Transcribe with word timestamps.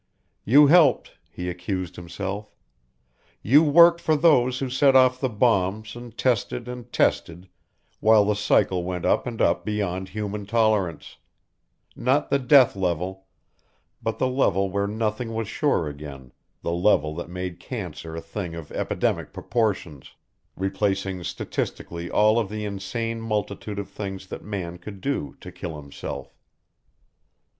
_You 0.45 0.65
helped, 0.65 1.11
he 1.29 1.47
accused 1.47 1.95
himself. 1.95 2.55
You 3.43 3.61
worked 3.61 4.01
for 4.01 4.15
those 4.15 4.57
who 4.57 4.67
set 4.67 4.95
off 4.95 5.21
the 5.21 5.29
bombs 5.29 5.95
and 5.95 6.17
tested 6.17 6.67
and 6.67 6.91
tested 6.91 7.47
while 7.99 8.25
the 8.25 8.35
cycle 8.35 8.83
went 8.83 9.05
up 9.05 9.27
and 9.27 9.39
up 9.39 9.63
beyond 9.63 10.09
human 10.09 10.47
tolerance 10.47 11.17
not 11.95 12.31
the 12.31 12.39
death 12.39 12.75
level, 12.75 13.27
but 14.01 14.17
the 14.17 14.27
level 14.27 14.71
where 14.71 14.87
nothing 14.87 15.35
was 15.35 15.47
sure 15.47 15.87
again, 15.87 16.33
the 16.63 16.73
level 16.73 17.13
that 17.13 17.29
made 17.29 17.59
cancer 17.59 18.15
a 18.15 18.21
thing 18.21 18.55
of 18.55 18.71
epidemic 18.71 19.31
proportions, 19.31 20.15
replacing 20.55 21.23
statistically 21.23 22.09
all 22.09 22.39
of 22.39 22.49
the 22.49 22.65
insane 22.65 23.21
multitude 23.21 23.77
of 23.77 23.87
things 23.87 24.25
that 24.25 24.41
man 24.43 24.79
could 24.79 24.99
do 24.99 25.35
to 25.41 25.51
kill 25.51 25.79
himself. 25.79 26.35